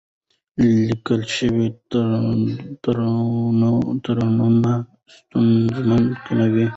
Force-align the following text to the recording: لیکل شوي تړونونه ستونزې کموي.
لیکل 0.87 1.21
شوي 1.35 1.67
تړونونه 2.83 4.71
ستونزې 5.15 5.99
کموي. 6.25 6.67